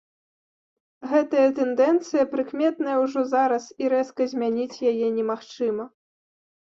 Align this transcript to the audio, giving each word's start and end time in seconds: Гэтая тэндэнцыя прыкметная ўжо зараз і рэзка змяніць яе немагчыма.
Гэтая 1.11 1.43
тэндэнцыя 1.59 2.23
прыкметная 2.33 2.97
ўжо 3.03 3.21
зараз 3.37 3.63
і 3.85 3.95
рэзка 3.97 4.21
змяніць 4.33 4.81
яе 4.93 5.07
немагчыма. 5.19 5.85